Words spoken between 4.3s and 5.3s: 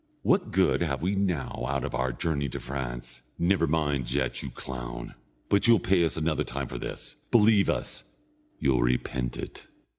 you clown,